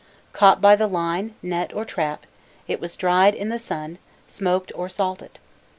[0.33, 2.25] Caught by the line, net, or trap,
[2.67, 5.37] it was dried, in the sun, smoked, or salted.